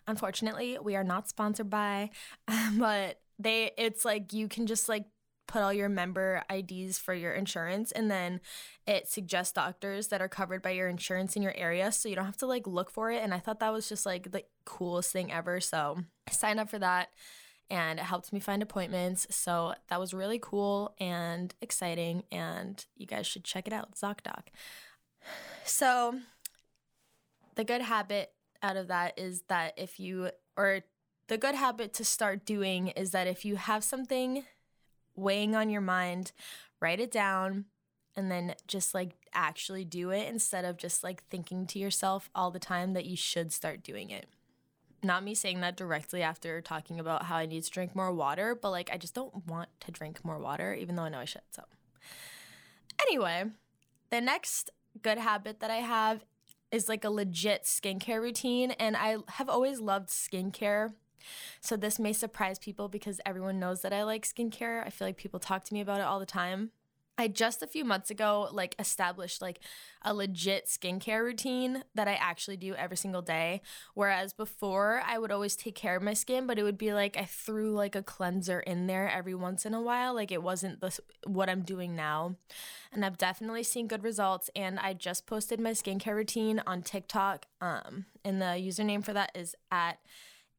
unfortunately 0.07 0.79
we 0.83 0.97
are 0.97 1.05
not 1.05 1.29
sponsored 1.29 1.71
by. 1.71 2.11
But 2.79 3.21
they 3.39 3.73
it's 3.79 4.05
like 4.05 4.33
you 4.33 4.49
can 4.49 4.67
just 4.67 4.89
like 4.89 5.07
put 5.51 5.63
all 5.63 5.73
your 5.73 5.89
member 5.89 6.45
IDs 6.49 6.99
for 6.99 7.13
your 7.13 7.33
insurance 7.33 7.91
and 7.91 8.09
then 8.09 8.41
it 8.87 9.09
suggests 9.09 9.53
doctors 9.53 10.07
that 10.09 10.23
are 10.23 10.29
covered 10.29 10.63
by 10.63 10.71
your 10.71 10.89
insurance 10.89 11.35
in 11.35 11.43
your 11.43 11.55
area 11.57 11.91
so 11.91 12.09
you 12.09 12.15
don't 12.15 12.27
have 12.27 12.37
to 12.37 12.47
like 12.47 12.69
look 12.69 12.89
for 12.89 13.11
it 13.11 13.21
and 13.21 13.35
I 13.35 13.41
thought 13.41 13.59
that 13.59 13.73
was 13.73 13.89
just 13.89 14.07
like 14.07 14.31
the 14.31 14.45
coolest 14.65 15.11
thing 15.11 15.33
ever 15.33 15.59
so 15.61 15.99
sign 16.31 16.61
up 16.61 16.71
for 16.71 16.79
that 16.79 17.09
and 17.71 17.99
it 17.99 18.05
helped 18.05 18.33
me 18.33 18.41
find 18.41 18.63
appointments. 18.63 19.27
So 19.31 19.75
that 19.89 20.01
was 20.01 20.13
really 20.13 20.39
cool 20.41 20.95
and 20.99 21.55
exciting, 21.63 22.25
and 22.31 22.85
you 22.97 23.07
guys 23.07 23.27
should 23.27 23.45
check 23.45 23.67
it 23.67 23.73
out, 23.73 23.95
ZocDoc. 23.95 24.49
So, 25.65 26.19
the 27.55 27.65
good 27.65 27.83
habit 27.83 28.33
out 28.63 28.77
of 28.77 28.89
that 28.89 29.19
is 29.19 29.43
that 29.49 29.75
if 29.77 30.01
you, 30.01 30.31
or 30.57 30.81
the 31.29 31.39
good 31.39 31.55
habit 31.55 31.95
to 31.95 32.05
start 32.05 32.45
doing 32.45 32.89
is 32.89 33.13
that 33.13 33.27
if 33.27 33.45
you 33.45 33.57
have 33.57 33.85
something 33.85 34.45
weighing 35.15 35.55
on 35.55 35.71
your 35.71 35.81
mind, 35.81 36.33
write 36.81 37.01
it 37.01 37.11
down 37.11 37.67
and 38.17 38.31
then 38.31 38.55
just 38.67 38.95
like 38.95 39.13
actually 39.33 39.85
do 39.85 40.11
it 40.11 40.29
instead 40.29 40.65
of 40.65 40.77
just 40.77 41.05
like 41.05 41.23
thinking 41.25 41.67
to 41.67 41.79
yourself 41.79 42.29
all 42.35 42.51
the 42.51 42.59
time 42.59 42.95
that 42.95 43.07
you 43.07 43.17
should 43.17 43.53
start 43.53 43.83
doing 43.83 44.11
it. 44.11 44.27
Not 45.03 45.25
me 45.25 45.35
saying 45.35 45.61
that 45.61 45.77
directly 45.77 46.23
after 46.23 46.61
talking 46.61 47.01
about 47.01 47.25
how 47.25 47.37
I 47.37 47.47
need 47.47 47.63
to 47.65 47.71
drink 47.71 47.97
more 47.97 48.13
water, 48.13 48.55
but 48.55 48.71
like 48.71 48.91
I 48.93 48.99
just 48.99 49.15
don't 49.15 49.47
want 49.47 49.69
to 49.81 49.91
drink 49.91 50.25
more 50.25 50.39
water, 50.39 50.75
even 50.75 50.95
though 50.95 51.05
I 51.05 51.09
know 51.09 51.21
I 51.21 51.25
should. 51.25 51.43
So, 51.51 51.65
anyway, 53.01 53.45
the 54.11 54.21
next 54.21 54.71
good 55.03 55.19
habit 55.19 55.61
that 55.61 55.71
I 55.71 55.77
have 55.77 56.25
is 56.71 56.89
like 56.89 57.05
a 57.05 57.11
legit 57.11 57.65
skincare 57.65 58.21
routine. 58.21 58.73
And 58.73 58.97
I 58.97 59.17
have 59.29 59.49
always 59.49 59.81
loved 59.81 60.09
skincare. 60.09 60.93
So 61.61 61.77
this 61.77 61.99
may 61.99 62.13
surprise 62.13 62.59
people 62.59 62.89
because 62.89 63.21
everyone 63.27 63.59
knows 63.59 63.83
that 63.83 63.93
I 63.93 64.05
like 64.05 64.27
skincare. 64.27 64.87
I 64.87 64.91
feel 64.91 65.07
like 65.07 65.17
people 65.17 65.41
talk 65.41 65.65
to 65.65 65.75
me 65.75 65.81
about 65.81 66.01
it 66.01 66.05
all 66.07 66.19
the 66.19 66.27
time. 66.27 66.71
I 67.21 67.29
just 67.29 67.63
a 67.63 67.67
few 67.67 67.85
months 67.85 68.11
ago 68.11 68.49
like 68.51 68.75
established 68.79 69.43
like 69.43 69.61
a 70.01 70.15
legit 70.15 70.65
skincare 70.65 71.23
routine 71.23 71.85
that 71.95 72.09
I 72.09 72.15
actually 72.15 72.57
do 72.57 72.75
every 72.75 72.97
single 72.97 73.21
day. 73.21 73.61
Whereas 73.93 74.33
before 74.33 75.03
I 75.07 75.19
would 75.19 75.31
always 75.31 75.55
take 75.55 75.75
care 75.75 75.97
of 75.97 76.03
my 76.03 76.15
skin, 76.15 76.47
but 76.47 76.59
it 76.59 76.63
would 76.63 76.79
be 76.79 76.95
like 76.95 77.19
I 77.19 77.27
threw 77.27 77.73
like 77.73 77.95
a 77.95 78.03
cleanser 78.03 78.61
in 78.61 78.87
there 78.87 79.07
every 79.07 79.35
once 79.35 79.67
in 79.67 79.75
a 79.75 79.83
while. 79.83 80.15
Like 80.15 80.33
it 80.33 80.43
wasn't 80.43 80.81
the 80.81 80.99
what 81.27 81.51
I'm 81.51 81.61
doing 81.61 81.95
now. 81.95 82.37
And 82.91 83.05
I've 83.05 83.19
definitely 83.19 83.65
seen 83.65 83.87
good 83.87 84.03
results. 84.03 84.49
And 84.57 84.79
I 84.79 84.95
just 84.95 85.27
posted 85.27 85.61
my 85.61 85.73
skincare 85.73 86.15
routine 86.15 86.63
on 86.67 86.81
TikTok. 86.81 87.45
Um, 87.61 88.07
and 88.25 88.41
the 88.41 88.57
username 88.57 89.05
for 89.05 89.13
that 89.13 89.33
is 89.35 89.55
at 89.71 89.99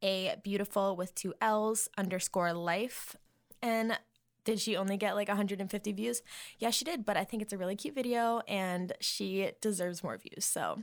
a 0.04 0.36
beautiful 0.44 0.96
with 0.96 1.16
two 1.16 1.34
L's 1.42 1.90
underscore 1.98 2.54
life. 2.54 3.16
And 3.64 3.98
did 4.44 4.60
she 4.60 4.76
only 4.76 4.98
get 4.98 5.16
like 5.16 5.28
150 5.28 5.92
views? 5.92 6.22
Yeah, 6.60 6.70
she 6.70 6.86
did, 6.86 7.06
but 7.06 7.18
I 7.18 7.24
think 7.24 7.42
it's 7.42 7.54
a 7.54 7.58
really 7.58 7.76
cute 7.76 7.96
video 7.96 8.42
and 8.48 8.94
she 9.00 9.52
deserves 9.62 10.04
more 10.04 10.18
views. 10.18 10.46
So 10.46 10.80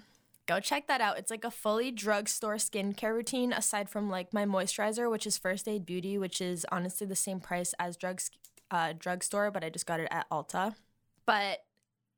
go 0.46 0.60
check 0.60 0.86
that 0.86 1.00
out. 1.00 1.18
It's 1.18 1.30
like 1.30 1.44
a 1.44 1.50
fully 1.50 1.90
drugstore 1.90 2.56
skincare 2.56 3.14
routine 3.14 3.52
aside 3.52 3.88
from 3.88 4.10
like 4.10 4.32
my 4.32 4.44
moisturizer, 4.44 5.10
which 5.10 5.26
is 5.26 5.38
First 5.38 5.68
Aid 5.68 5.84
Beauty, 5.84 6.18
which 6.18 6.40
is 6.40 6.66
honestly 6.72 7.06
the 7.06 7.16
same 7.16 7.40
price 7.40 7.74
as 7.78 7.96
drugs 7.96 8.30
uh, 8.70 8.92
drugstore, 8.98 9.50
but 9.50 9.64
I 9.64 9.70
just 9.70 9.86
got 9.86 10.00
it 10.00 10.08
at 10.10 10.28
Ulta. 10.30 10.74
But 11.26 11.64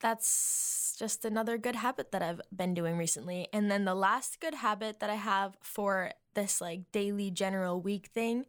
that's 0.00 0.96
just 0.98 1.24
another 1.24 1.58
good 1.58 1.76
habit 1.76 2.10
that 2.12 2.22
I've 2.22 2.40
been 2.54 2.74
doing 2.74 2.96
recently. 2.96 3.48
And 3.52 3.70
then 3.70 3.84
the 3.84 3.94
last 3.94 4.40
good 4.40 4.54
habit 4.54 5.00
that 5.00 5.10
I 5.10 5.14
have 5.14 5.56
for 5.62 6.12
this 6.34 6.60
like 6.60 6.90
daily 6.92 7.30
general 7.30 7.80
week 7.80 8.06
thing 8.06 8.46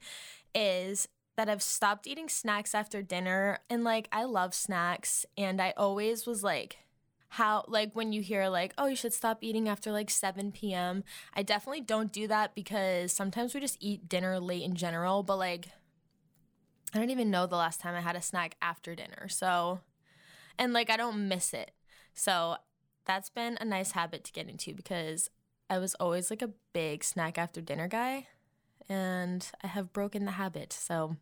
is 0.55 1.07
that 1.41 1.49
I've 1.49 1.63
stopped 1.63 2.05
eating 2.05 2.29
snacks 2.29 2.75
after 2.75 3.01
dinner. 3.01 3.57
And 3.67 3.83
like, 3.83 4.07
I 4.11 4.25
love 4.25 4.53
snacks. 4.53 5.25
And 5.35 5.59
I 5.59 5.73
always 5.75 6.27
was 6.27 6.43
like, 6.43 6.77
how, 7.29 7.65
like, 7.67 7.95
when 7.95 8.13
you 8.13 8.21
hear, 8.21 8.47
like, 8.47 8.75
oh, 8.77 8.85
you 8.85 8.95
should 8.95 9.13
stop 9.13 9.39
eating 9.41 9.67
after 9.67 9.91
like 9.91 10.11
7 10.11 10.51
p.m., 10.51 11.03
I 11.33 11.41
definitely 11.41 11.81
don't 11.81 12.11
do 12.11 12.27
that 12.27 12.53
because 12.53 13.11
sometimes 13.11 13.55
we 13.55 13.59
just 13.59 13.77
eat 13.79 14.07
dinner 14.07 14.39
late 14.39 14.61
in 14.61 14.75
general. 14.75 15.23
But 15.23 15.37
like, 15.37 15.69
I 16.93 16.99
don't 16.99 17.09
even 17.09 17.31
know 17.31 17.47
the 17.47 17.55
last 17.55 17.79
time 17.79 17.95
I 17.95 18.01
had 18.01 18.15
a 18.15 18.21
snack 18.21 18.55
after 18.61 18.93
dinner. 18.93 19.27
So, 19.27 19.79
and 20.59 20.73
like, 20.73 20.91
I 20.91 20.97
don't 20.97 21.27
miss 21.27 21.55
it. 21.55 21.71
So, 22.13 22.57
that's 23.05 23.31
been 23.31 23.57
a 23.59 23.65
nice 23.65 23.93
habit 23.93 24.23
to 24.25 24.31
get 24.31 24.47
into 24.47 24.75
because 24.75 25.31
I 25.71 25.79
was 25.79 25.95
always 25.95 26.29
like 26.29 26.43
a 26.43 26.51
big 26.71 27.03
snack 27.03 27.39
after 27.39 27.61
dinner 27.61 27.87
guy 27.87 28.27
and 28.91 29.49
I 29.63 29.67
have 29.67 29.93
broken 29.93 30.25
the 30.25 30.31
habit. 30.31 30.73
So, 30.73 31.15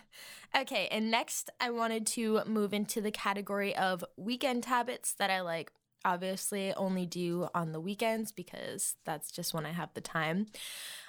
okay, 0.56 0.88
and 0.90 1.10
next 1.10 1.50
I 1.60 1.70
wanted 1.70 2.06
to 2.08 2.42
move 2.46 2.72
into 2.72 3.00
the 3.00 3.10
category 3.10 3.74
of 3.76 4.04
weekend 4.16 4.64
habits 4.66 5.12
that 5.14 5.30
I 5.30 5.40
like 5.40 5.70
obviously 6.04 6.72
only 6.74 7.04
do 7.04 7.48
on 7.54 7.72
the 7.72 7.80
weekends 7.80 8.30
because 8.30 8.94
that's 9.04 9.30
just 9.30 9.52
when 9.52 9.66
I 9.66 9.72
have 9.72 9.92
the 9.94 10.00
time. 10.00 10.46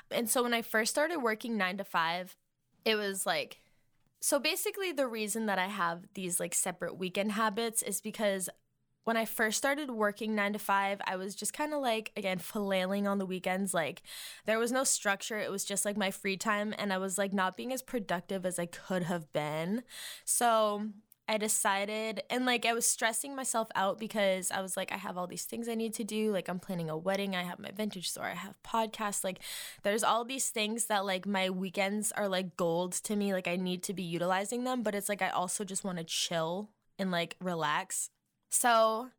And 0.09 0.29
so 0.29 0.43
when 0.43 0.53
I 0.53 0.61
first 0.61 0.91
started 0.91 1.17
working 1.17 1.57
9 1.57 1.77
to 1.77 1.83
5, 1.83 2.35
it 2.85 2.95
was 2.95 3.25
like 3.25 3.59
so 4.19 4.39
basically 4.39 4.91
the 4.91 5.07
reason 5.07 5.45
that 5.45 5.59
I 5.59 5.67
have 5.67 6.07
these 6.15 6.39
like 6.39 6.55
separate 6.55 6.97
weekend 6.97 7.33
habits 7.33 7.83
is 7.83 8.01
because 8.01 8.49
when 9.07 9.15
I 9.15 9.23
first 9.23 9.57
started 9.57 9.89
working 9.89 10.35
nine 10.35 10.51
to 10.51 10.59
five, 10.59 10.99
I 11.07 11.15
was 11.15 11.33
just 11.33 11.53
kind 11.53 11.73
of 11.73 11.81
like, 11.81 12.11
again, 12.17 12.39
flailing 12.39 13.07
on 13.07 13.19
the 13.19 13.25
weekends. 13.25 13.73
Like, 13.73 14.01
there 14.45 14.59
was 14.59 14.69
no 14.69 14.83
structure. 14.83 15.39
It 15.39 15.49
was 15.49 15.63
just 15.63 15.85
like 15.85 15.95
my 15.95 16.11
free 16.11 16.35
time. 16.35 16.75
And 16.77 16.91
I 16.91 16.97
was 16.97 17.17
like 17.17 17.31
not 17.31 17.55
being 17.55 17.71
as 17.71 17.81
productive 17.81 18.45
as 18.45 18.59
I 18.59 18.65
could 18.65 19.03
have 19.03 19.31
been. 19.31 19.83
So 20.25 20.87
I 21.25 21.37
decided, 21.37 22.23
and 22.29 22.45
like 22.45 22.65
I 22.65 22.73
was 22.73 22.85
stressing 22.85 23.33
myself 23.33 23.69
out 23.75 23.97
because 23.97 24.51
I 24.51 24.59
was 24.59 24.75
like, 24.75 24.91
I 24.91 24.97
have 24.97 25.17
all 25.17 25.25
these 25.25 25.45
things 25.45 25.69
I 25.69 25.75
need 25.75 25.93
to 25.93 26.03
do. 26.03 26.33
Like, 26.33 26.49
I'm 26.49 26.59
planning 26.59 26.89
a 26.89 26.97
wedding, 26.97 27.33
I 27.33 27.43
have 27.43 27.59
my 27.59 27.71
vintage 27.71 28.09
store, 28.09 28.25
I 28.25 28.35
have 28.35 28.55
podcasts. 28.61 29.23
Like, 29.23 29.39
there's 29.83 30.03
all 30.03 30.25
these 30.25 30.49
things 30.49 30.87
that 30.87 31.05
like 31.05 31.25
my 31.25 31.49
weekends 31.49 32.11
are 32.11 32.27
like 32.27 32.57
gold 32.57 32.91
to 32.91 33.15
me. 33.15 33.31
Like, 33.31 33.47
I 33.47 33.55
need 33.55 33.83
to 33.83 33.93
be 33.93 34.03
utilizing 34.03 34.65
them, 34.65 34.83
but 34.83 34.95
it's 34.95 35.07
like 35.07 35.21
I 35.21 35.29
also 35.29 35.63
just 35.63 35.85
want 35.85 35.97
to 35.97 36.03
chill 36.03 36.71
and 36.99 37.09
like 37.09 37.37
relax. 37.39 38.09
So 38.49 39.09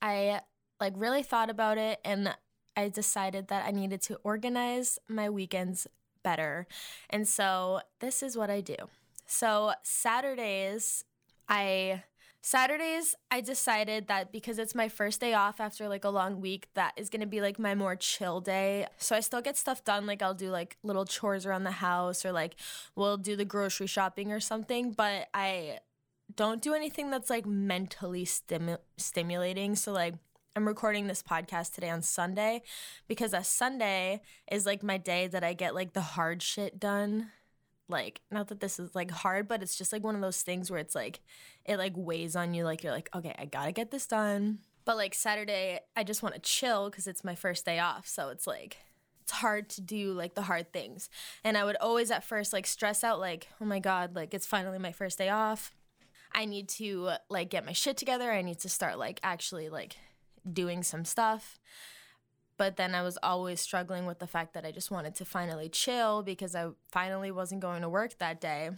I 0.00 0.40
like 0.80 0.94
really 0.96 1.22
thought 1.22 1.50
about 1.50 1.78
it 1.78 2.00
and 2.04 2.34
I 2.76 2.88
decided 2.88 3.48
that 3.48 3.66
I 3.66 3.72
needed 3.72 4.00
to 4.02 4.18
organize 4.22 4.98
my 5.08 5.28
weekends 5.28 5.86
better. 6.22 6.66
And 7.10 7.26
so 7.26 7.80
this 8.00 8.22
is 8.22 8.36
what 8.36 8.50
I 8.50 8.60
do. 8.60 8.76
So 9.26 9.72
Saturdays, 9.82 11.04
I 11.48 12.04
Saturdays, 12.40 13.16
I 13.30 13.40
decided 13.40 14.06
that 14.06 14.30
because 14.30 14.58
it's 14.58 14.74
my 14.74 14.88
first 14.88 15.20
day 15.20 15.34
off 15.34 15.60
after 15.60 15.88
like 15.88 16.04
a 16.04 16.08
long 16.08 16.40
week, 16.40 16.68
that 16.74 16.92
is 16.96 17.10
gonna 17.10 17.26
be 17.26 17.40
like 17.40 17.58
my 17.58 17.74
more 17.74 17.96
chill 17.96 18.40
day. 18.40 18.86
So 18.96 19.16
I 19.16 19.20
still 19.20 19.42
get 19.42 19.56
stuff 19.56 19.84
done. 19.84 20.06
Like 20.06 20.22
I'll 20.22 20.34
do 20.34 20.50
like 20.50 20.76
little 20.84 21.04
chores 21.04 21.44
around 21.44 21.64
the 21.64 21.72
house 21.72 22.24
or 22.24 22.32
like 22.32 22.54
we'll 22.94 23.16
do 23.16 23.34
the 23.34 23.44
grocery 23.44 23.88
shopping 23.88 24.30
or 24.32 24.40
something. 24.40 24.92
But 24.92 25.28
I 25.34 25.80
don't 26.38 26.62
do 26.62 26.72
anything 26.72 27.10
that's 27.10 27.30
like 27.30 27.46
mentally 27.46 28.24
stimu- 28.24 28.78
stimulating. 28.96 29.74
So, 29.74 29.90
like, 29.90 30.14
I'm 30.54 30.68
recording 30.68 31.08
this 31.08 31.20
podcast 31.20 31.74
today 31.74 31.90
on 31.90 32.00
Sunday 32.00 32.62
because 33.08 33.34
a 33.34 33.42
Sunday 33.42 34.22
is 34.48 34.64
like 34.64 34.84
my 34.84 34.98
day 34.98 35.26
that 35.26 35.42
I 35.42 35.52
get 35.52 35.74
like 35.74 35.94
the 35.94 36.00
hard 36.00 36.40
shit 36.40 36.78
done. 36.78 37.32
Like, 37.88 38.20
not 38.30 38.46
that 38.48 38.60
this 38.60 38.78
is 38.78 38.94
like 38.94 39.10
hard, 39.10 39.48
but 39.48 39.64
it's 39.64 39.76
just 39.76 39.92
like 39.92 40.04
one 40.04 40.14
of 40.14 40.20
those 40.20 40.42
things 40.42 40.70
where 40.70 40.78
it's 40.78 40.94
like, 40.94 41.18
it 41.64 41.76
like 41.76 41.94
weighs 41.96 42.36
on 42.36 42.54
you. 42.54 42.62
Like, 42.62 42.84
you're 42.84 42.92
like, 42.92 43.10
okay, 43.16 43.34
I 43.36 43.44
gotta 43.44 43.72
get 43.72 43.90
this 43.90 44.06
done. 44.06 44.60
But 44.84 44.96
like 44.96 45.14
Saturday, 45.14 45.80
I 45.96 46.04
just 46.04 46.22
wanna 46.22 46.38
chill 46.38 46.88
because 46.88 47.08
it's 47.08 47.24
my 47.24 47.34
first 47.34 47.64
day 47.64 47.80
off. 47.80 48.06
So 48.06 48.28
it's 48.28 48.46
like, 48.46 48.76
it's 49.22 49.32
hard 49.32 49.68
to 49.70 49.80
do 49.80 50.12
like 50.12 50.36
the 50.36 50.42
hard 50.42 50.72
things. 50.72 51.10
And 51.42 51.58
I 51.58 51.64
would 51.64 51.76
always 51.76 52.12
at 52.12 52.22
first 52.22 52.52
like 52.52 52.68
stress 52.68 53.02
out, 53.02 53.18
like, 53.18 53.48
oh 53.60 53.64
my 53.64 53.80
God, 53.80 54.14
like 54.14 54.34
it's 54.34 54.46
finally 54.46 54.78
my 54.78 54.92
first 54.92 55.18
day 55.18 55.30
off 55.30 55.74
I 56.32 56.44
need 56.44 56.68
to 56.70 57.10
like 57.28 57.50
get 57.50 57.66
my 57.66 57.72
shit 57.72 57.96
together. 57.96 58.30
I 58.32 58.42
need 58.42 58.60
to 58.60 58.68
start 58.68 58.98
like 58.98 59.20
actually 59.22 59.68
like 59.68 59.96
doing 60.50 60.82
some 60.82 61.04
stuff. 61.04 61.58
But 62.56 62.76
then 62.76 62.94
I 62.94 63.02
was 63.02 63.18
always 63.22 63.60
struggling 63.60 64.04
with 64.06 64.18
the 64.18 64.26
fact 64.26 64.54
that 64.54 64.66
I 64.66 64.72
just 64.72 64.90
wanted 64.90 65.14
to 65.16 65.24
finally 65.24 65.68
chill 65.68 66.22
because 66.22 66.56
I 66.56 66.68
finally 66.90 67.30
wasn't 67.30 67.60
going 67.60 67.82
to 67.82 67.88
work 67.88 68.18
that 68.18 68.40
day. 68.40 68.70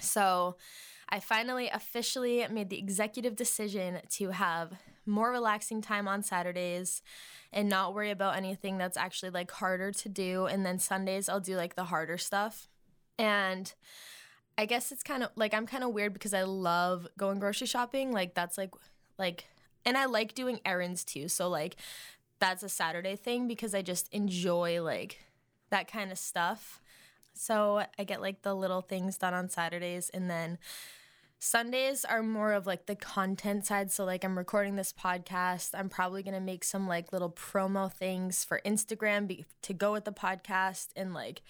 So 0.00 0.56
I 1.08 1.20
finally 1.20 1.68
officially 1.68 2.44
made 2.50 2.68
the 2.68 2.78
executive 2.78 3.36
decision 3.36 4.00
to 4.10 4.30
have 4.30 4.72
more 5.06 5.30
relaxing 5.30 5.80
time 5.80 6.08
on 6.08 6.24
Saturdays 6.24 7.02
and 7.52 7.68
not 7.68 7.94
worry 7.94 8.10
about 8.10 8.36
anything 8.36 8.76
that's 8.76 8.96
actually 8.96 9.30
like 9.30 9.52
harder 9.52 9.92
to 9.92 10.08
do. 10.08 10.46
And 10.46 10.66
then 10.66 10.80
Sundays, 10.80 11.28
I'll 11.28 11.40
do 11.40 11.56
like 11.56 11.76
the 11.76 11.84
harder 11.84 12.18
stuff. 12.18 12.68
And 13.16 13.72
I 14.58 14.66
guess 14.66 14.90
it's 14.90 15.02
kind 15.02 15.22
of 15.22 15.30
like 15.36 15.54
I'm 15.54 15.66
kind 15.66 15.84
of 15.84 15.90
weird 15.90 16.12
because 16.12 16.34
I 16.34 16.42
love 16.42 17.06
going 17.18 17.38
grocery 17.38 17.66
shopping. 17.66 18.12
Like 18.12 18.34
that's 18.34 18.56
like 18.56 18.70
like 19.18 19.46
and 19.84 19.96
I 19.96 20.06
like 20.06 20.34
doing 20.34 20.60
errands 20.64 21.04
too. 21.04 21.28
So 21.28 21.48
like 21.48 21.76
that's 22.38 22.62
a 22.62 22.68
Saturday 22.68 23.16
thing 23.16 23.48
because 23.48 23.74
I 23.74 23.82
just 23.82 24.12
enjoy 24.12 24.82
like 24.82 25.24
that 25.70 25.90
kind 25.90 26.10
of 26.10 26.18
stuff. 26.18 26.80
So 27.34 27.84
I 27.98 28.04
get 28.04 28.20
like 28.20 28.42
the 28.42 28.54
little 28.54 28.80
things 28.80 29.18
done 29.18 29.34
on 29.34 29.48
Saturdays 29.48 30.10
and 30.10 30.30
then 30.30 30.58
Sundays 31.38 32.04
are 32.04 32.22
more 32.22 32.52
of 32.52 32.66
like 32.66 32.86
the 32.86 32.96
content 32.96 33.66
side. 33.66 33.92
So, 33.92 34.04
like, 34.04 34.24
I'm 34.24 34.38
recording 34.38 34.76
this 34.76 34.92
podcast. 34.92 35.70
I'm 35.74 35.88
probably 35.90 36.22
going 36.22 36.34
to 36.34 36.40
make 36.40 36.64
some 36.64 36.88
like 36.88 37.12
little 37.12 37.30
promo 37.30 37.92
things 37.92 38.42
for 38.42 38.60
Instagram 38.64 39.26
be- 39.26 39.44
to 39.62 39.74
go 39.74 39.92
with 39.92 40.06
the 40.06 40.12
podcast 40.12 40.88
and 40.96 41.12
like 41.12 41.42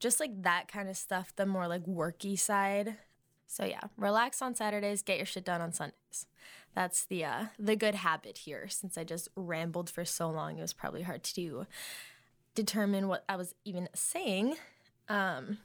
just 0.00 0.18
like 0.18 0.42
that 0.42 0.66
kind 0.66 0.88
of 0.88 0.96
stuff, 0.96 1.32
the 1.36 1.46
more 1.46 1.68
like 1.68 1.84
worky 1.84 2.38
side. 2.38 2.96
So 3.46 3.64
yeah, 3.64 3.82
relax 3.96 4.42
on 4.42 4.54
Saturdays, 4.54 5.02
get 5.02 5.18
your 5.18 5.26
shit 5.26 5.44
done 5.44 5.60
on 5.60 5.72
Sundays. 5.72 6.26
That's 6.74 7.04
the 7.04 7.24
uh, 7.24 7.44
the 7.58 7.76
good 7.76 7.96
habit 7.96 8.38
here. 8.38 8.68
Since 8.68 8.96
I 8.96 9.04
just 9.04 9.28
rambled 9.36 9.90
for 9.90 10.04
so 10.04 10.30
long, 10.30 10.58
it 10.58 10.62
was 10.62 10.72
probably 10.72 11.02
hard 11.02 11.22
to 11.24 11.66
determine 12.54 13.08
what 13.08 13.24
I 13.28 13.36
was 13.36 13.54
even 13.64 13.88
saying. 13.94 14.56
Um, 15.08 15.58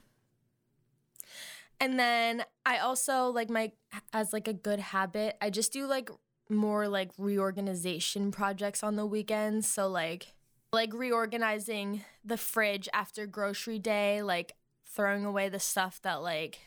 and 1.80 1.98
then 1.98 2.44
I 2.64 2.78
also 2.78 3.28
like 3.28 3.48
my 3.48 3.72
as 4.12 4.32
like 4.32 4.48
a 4.48 4.52
good 4.52 4.80
habit, 4.80 5.36
I 5.40 5.50
just 5.50 5.72
do 5.72 5.86
like 5.86 6.10
more 6.48 6.88
like 6.88 7.10
reorganization 7.18 8.32
projects 8.32 8.82
on 8.82 8.96
the 8.96 9.06
weekends. 9.06 9.66
So 9.68 9.88
like 9.88 10.34
like 10.76 10.92
reorganizing 10.92 12.04
the 12.22 12.36
fridge 12.36 12.86
after 12.92 13.26
grocery 13.26 13.78
day, 13.78 14.22
like 14.22 14.54
throwing 14.84 15.24
away 15.24 15.48
the 15.48 15.58
stuff 15.58 16.00
that 16.02 16.22
like 16.22 16.58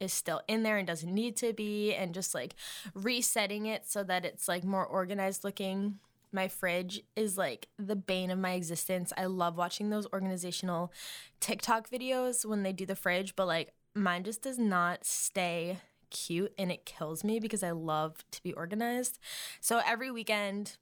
is 0.00 0.14
still 0.14 0.40
in 0.48 0.62
there 0.62 0.78
and 0.78 0.86
doesn't 0.86 1.14
need 1.14 1.36
to 1.36 1.52
be 1.52 1.94
and 1.94 2.14
just 2.14 2.34
like 2.34 2.54
resetting 2.94 3.66
it 3.66 3.86
so 3.86 4.02
that 4.02 4.24
it's 4.24 4.48
like 4.48 4.64
more 4.64 4.84
organized 4.84 5.44
looking 5.44 5.98
my 6.32 6.48
fridge 6.48 7.02
is 7.14 7.38
like 7.38 7.68
the 7.78 7.94
bane 7.94 8.30
of 8.30 8.38
my 8.38 8.52
existence. 8.52 9.12
I 9.16 9.26
love 9.26 9.56
watching 9.56 9.90
those 9.90 10.08
organizational 10.12 10.90
TikTok 11.38 11.90
videos 11.90 12.44
when 12.44 12.62
they 12.64 12.72
do 12.72 12.86
the 12.86 12.96
fridge, 12.96 13.36
but 13.36 13.46
like 13.46 13.74
mine 13.94 14.24
just 14.24 14.42
does 14.42 14.58
not 14.58 15.04
stay 15.04 15.78
cute 16.10 16.52
and 16.58 16.72
it 16.72 16.86
kills 16.86 17.22
me 17.22 17.38
because 17.38 17.62
I 17.62 17.72
love 17.72 18.24
to 18.32 18.42
be 18.42 18.54
organized. 18.54 19.18
So 19.60 19.82
every 19.86 20.10
weekend, 20.10 20.78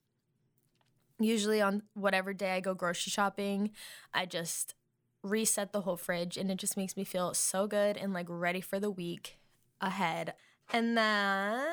usually 1.25 1.61
on 1.61 1.83
whatever 1.95 2.33
day 2.33 2.53
I 2.53 2.61
go 2.61 2.75
grocery 2.75 3.11
shopping, 3.11 3.71
I 4.13 4.27
just 4.27 4.75
reset 5.23 5.73
the 5.73 5.83
whole 5.83 5.97
fridge 5.97 6.37
and 6.37 6.51
it 6.51 6.59
just 6.59 6.77
makes 6.77 6.97
me 6.97 7.05
feel 7.05 7.33
so 7.35 7.67
good 7.67 7.97
and 7.97 8.13
like 8.13 8.27
ready 8.29 8.61
for 8.61 8.81
the 8.81 8.91
week 8.91 9.39
ahead. 9.81 10.35
And 10.73 10.97
then 10.97 11.69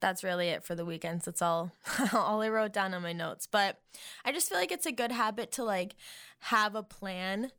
that's 0.00 0.24
really 0.24 0.48
it 0.48 0.64
for 0.64 0.74
the 0.74 0.84
weekends. 0.84 1.24
That's 1.24 1.40
all 1.40 1.72
all 2.12 2.42
I 2.42 2.48
wrote 2.48 2.72
down 2.72 2.92
on 2.92 3.02
my 3.02 3.12
notes. 3.12 3.46
But 3.46 3.78
I 4.24 4.32
just 4.32 4.48
feel 4.48 4.58
like 4.58 4.72
it's 4.72 4.86
a 4.86 4.92
good 4.92 5.12
habit 5.12 5.52
to 5.52 5.64
like 5.64 5.94
have 6.40 6.74
a 6.74 6.82
plan. 6.82 7.52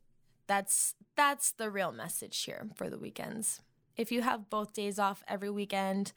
That's 0.46 0.94
that's 1.16 1.52
the 1.52 1.70
real 1.70 1.90
message 1.90 2.40
here 2.42 2.68
for 2.76 2.90
the 2.90 2.98
weekends. 2.98 3.60
If 3.96 4.12
you 4.12 4.22
have 4.22 4.50
both 4.50 4.74
days 4.74 4.98
off 4.98 5.22
every 5.26 5.50
weekend, 5.50 6.12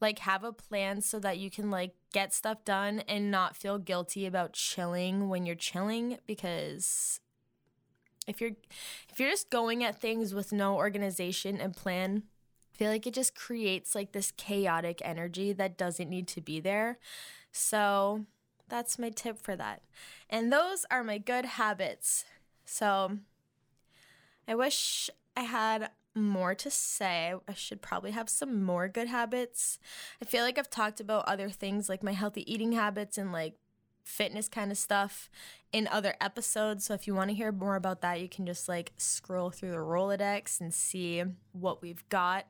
like 0.00 0.20
have 0.20 0.44
a 0.44 0.52
plan 0.52 1.00
so 1.00 1.18
that 1.20 1.38
you 1.38 1.50
can 1.50 1.70
like 1.70 1.92
get 2.12 2.32
stuff 2.32 2.64
done 2.64 3.00
and 3.00 3.30
not 3.30 3.56
feel 3.56 3.78
guilty 3.78 4.26
about 4.26 4.52
chilling 4.52 5.28
when 5.28 5.46
you're 5.46 5.54
chilling 5.54 6.18
because 6.26 7.20
if 8.26 8.40
you're 8.40 8.52
if 9.10 9.18
you're 9.18 9.30
just 9.30 9.50
going 9.50 9.84
at 9.84 10.00
things 10.00 10.34
with 10.34 10.52
no 10.52 10.76
organization 10.76 11.60
and 11.60 11.76
plan 11.76 12.22
I 12.74 12.76
feel 12.78 12.90
like 12.90 13.06
it 13.06 13.14
just 13.14 13.34
creates 13.34 13.94
like 13.94 14.12
this 14.12 14.32
chaotic 14.36 15.02
energy 15.04 15.52
that 15.52 15.76
doesn't 15.76 16.08
need 16.08 16.26
to 16.28 16.40
be 16.40 16.60
there. 16.60 16.98
So 17.52 18.24
that's 18.70 18.98
my 18.98 19.10
tip 19.10 19.38
for 19.38 19.54
that. 19.56 19.82
And 20.30 20.50
those 20.50 20.86
are 20.90 21.04
my 21.04 21.18
good 21.18 21.44
habits. 21.44 22.24
So 22.64 23.18
i 24.48 24.54
wish 24.54 25.10
i 25.36 25.42
had 25.42 25.90
more 26.14 26.54
to 26.56 26.70
say. 26.70 27.34
I 27.48 27.54
should 27.54 27.82
probably 27.82 28.10
have 28.12 28.28
some 28.28 28.62
more 28.62 28.88
good 28.88 29.08
habits. 29.08 29.78
I 30.20 30.24
feel 30.24 30.44
like 30.44 30.58
I've 30.58 30.70
talked 30.70 31.00
about 31.00 31.28
other 31.28 31.50
things 31.50 31.88
like 31.88 32.02
my 32.02 32.12
healthy 32.12 32.50
eating 32.52 32.72
habits 32.72 33.18
and 33.18 33.32
like 33.32 33.54
fitness 34.02 34.48
kind 34.48 34.70
of 34.70 34.78
stuff 34.78 35.30
in 35.72 35.86
other 35.88 36.14
episodes. 36.20 36.84
So 36.84 36.94
if 36.94 37.06
you 37.06 37.14
want 37.14 37.30
to 37.30 37.36
hear 37.36 37.52
more 37.52 37.76
about 37.76 38.00
that, 38.02 38.20
you 38.20 38.28
can 38.28 38.46
just 38.46 38.68
like 38.68 38.92
scroll 38.96 39.50
through 39.50 39.70
the 39.70 39.76
Rolodex 39.76 40.60
and 40.60 40.74
see 40.74 41.22
what 41.52 41.80
we've 41.82 42.06
got. 42.08 42.46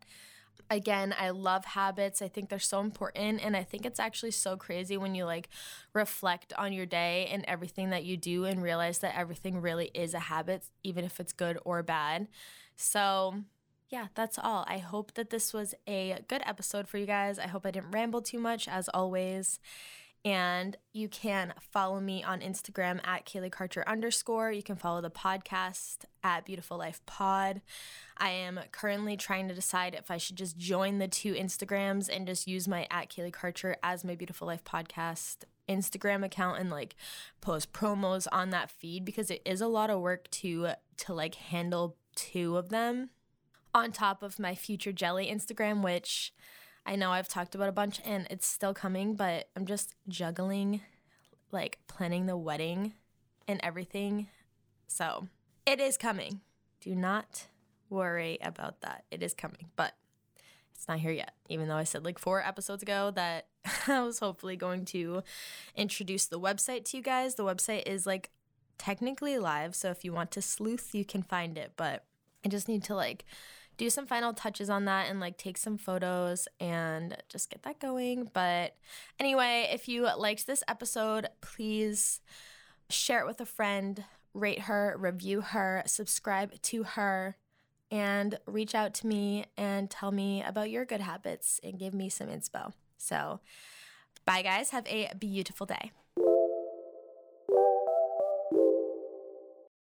Again, 0.73 1.13
I 1.19 1.31
love 1.31 1.65
habits. 1.65 2.23
I 2.23 2.29
think 2.29 2.49
they're 2.49 2.61
so 2.61 2.81
important. 2.81 3.45
And 3.45 3.57
I 3.57 3.65
think 3.65 3.85
it's 3.85 3.99
actually 3.99 4.31
so 4.31 4.57
crazy 4.57 4.97
when 4.97 5.17
you 5.17 5.25
like 5.25 5.49
reflect 5.93 6.53
on 6.57 6.73
your 6.73 6.87
day 6.87 7.29
and 7.31 7.45
everything 7.49 7.91
that 7.91 8.05
you 8.05 8.17
do 8.17 8.45
and 8.45 8.63
realize 8.63 8.99
that 8.99 9.19
everything 9.19 9.61
really 9.61 9.91
is 9.95 10.15
a 10.15 10.21
habit, 10.21 10.63
even 10.85 11.05
if 11.05 11.19
it's 11.19 11.33
good 11.33 11.59
or 11.65 11.83
bad. 11.83 12.29
So, 12.81 13.35
yeah, 13.91 14.07
that's 14.15 14.39
all. 14.39 14.65
I 14.67 14.79
hope 14.79 15.13
that 15.15 15.29
this 15.29 15.53
was 15.53 15.75
a 15.87 16.19
good 16.29 16.41
episode 16.47 16.89
for 16.89 16.97
you 16.97 17.05
guys. 17.05 17.39
I 17.39 17.47
hope 17.47 17.67
I 17.67 17.71
didn't 17.71 17.91
ramble 17.91 18.23
too 18.23 18.39
much, 18.39 18.67
as 18.69 18.89
always. 18.89 19.61
And 20.25 20.77
you 20.93 21.09
can 21.09 21.53
follow 21.61 22.01
me 22.01 22.23
on 22.23 22.41
Instagram 22.41 23.01
at 23.07 23.27
Kaylee 23.27 23.51
Karcher 23.51 23.87
underscore. 23.87 24.53
You 24.53 24.63
can 24.63 24.77
follow 24.77 25.01
the 25.03 25.11
podcast 25.11 26.05
at 26.23 26.47
Beautiful 26.47 26.79
Life 26.79 27.01
Pod. 27.05 27.61
I 28.17 28.31
am 28.31 28.61
currently 28.73 29.17
trying 29.17 29.49
to 29.49 29.55
decide 29.55 29.95
if 29.95 30.11
I 30.11 30.17
should 30.17 30.37
just 30.37 30.57
join 30.57 30.99
the 30.99 31.09
two 31.09 31.35
Instagrams 31.35 32.09
and 32.15 32.27
just 32.27 32.47
use 32.47 32.67
my 32.67 32.87
at 32.91 33.11
Kaylee 33.11 33.31
Karcher 33.31 33.75
as 33.83 34.05
my 34.05 34.15
Beautiful 34.15 34.47
Life 34.47 34.65
podcast 34.65 35.45
Instagram 35.69 36.25
account 36.25 36.59
and 36.59 36.71
like 36.71 36.97
post 37.41 37.73
promos 37.73 38.27
on 38.33 38.51
that 38.51 38.71
feed 38.71 39.05
because 39.05 39.31
it 39.31 39.43
is 39.45 39.61
a 39.61 39.69
lot 39.69 39.89
of 39.89 40.01
work 40.01 40.31
to 40.31 40.71
to 40.97 41.15
like 41.15 41.37
handle 41.37 41.97
two 42.15 42.57
of 42.57 42.69
them 42.69 43.11
on 43.75 43.93
top 43.93 44.23
of 44.23 44.39
my 44.39 44.55
future 44.55 44.93
jelly 44.93 45.27
Instagram, 45.27 45.83
which 45.83 46.33
I 46.87 46.97
know 46.97 47.11
I've 47.11 47.29
talked 47.29 47.55
about 47.55 47.69
a 47.69 47.73
bunch 47.73 48.01
and 48.05 48.27
it's 48.31 48.47
still 48.47 48.75
coming, 48.75 49.15
but 49.15 49.49
I'm 49.57 49.67
just 49.67 49.95
juggling 50.09 50.81
like 51.53 51.79
planning 51.87 52.27
the 52.27 52.37
wedding 52.37 52.95
and 53.47 53.61
everything. 53.63 54.29
So 54.87 55.29
it 55.67 55.81
is 55.81 55.97
coming. 55.97 56.41
Do 56.81 56.95
not 56.95 57.47
worry 57.89 58.39
about 58.43 58.81
that. 58.81 59.05
It 59.11 59.23
is 59.23 59.35
coming, 59.35 59.67
but 59.77 59.95
it's 60.75 60.89
not 60.89 61.01
here 61.01 61.13
yet. 61.13 61.35
Even 61.49 61.69
though 61.69 61.77
I 61.77 61.85
said 61.85 62.05
like 62.05 62.19
four 62.19 62.43
episodes 62.43 62.83
ago 62.83 63.11
that 63.15 63.47
I 63.87 64.01
was 64.01 64.19
hopefully 64.21 64.57
going 64.57 64.85
to 64.87 65.23
introduce 65.77 66.27
the 66.27 66.41
website 66.41 66.85
to 66.87 66.97
you 66.97 67.03
guys. 67.03 67.35
The 67.35 67.45
website 67.45 67.87
is 67.87 68.07
like 68.07 68.31
technically 68.81 69.39
live. 69.39 69.75
So 69.75 69.91
if 69.91 70.05
you 70.05 70.13
want 70.13 70.31
to 70.33 70.43
sleuth, 70.43 70.95
you 70.95 71.05
can 71.05 71.23
find 71.23 71.59
it, 71.59 71.73
but 71.77 72.05
I 72.45 72.49
just 72.49 72.67
need 72.67 72.83
to 72.85 72.95
like 72.95 73.27
do 73.77 73.91
some 73.91 74.07
final 74.07 74.33
touches 74.33 74.71
on 74.71 74.87
that 74.87 75.11
and 75.11 75.21
like 75.21 75.37
take 75.37 75.59
some 75.59 75.77
photos 75.77 76.49
and 76.59 77.17
just 77.29 77.51
get 77.51 77.63
that 77.65 77.79
going. 77.79 78.31
But 78.33 78.75
anyway, 79.19 79.69
if 79.71 79.87
you 79.87 80.09
liked 80.17 80.47
this 80.47 80.65
episode, 80.67 81.29
please 81.43 82.21
share 82.89 83.21
it 83.21 83.27
with 83.27 83.41
a 83.41 83.47
friend, 83.47 84.03
rate 84.33 84.61
her, 84.61 84.97
review 84.99 85.43
her, 85.43 85.83
subscribe 85.85 86.61
to 86.63 86.83
her, 86.85 87.37
and 87.91 88.39
reach 88.47 88.75
out 88.75 88.95
to 88.95 89.07
me 89.07 89.45
and 89.59 89.91
tell 89.91 90.11
me 90.11 90.43
about 90.43 90.71
your 90.71 90.87
good 90.87 91.01
habits 91.03 91.61
and 91.63 91.79
give 91.79 91.93
me 91.93 92.09
some 92.09 92.29
inspo. 92.29 92.73
So, 92.97 93.41
bye, 94.25 94.43
guys. 94.43 94.71
Have 94.71 94.87
a 94.87 95.11
beautiful 95.19 95.67
day. 95.67 95.93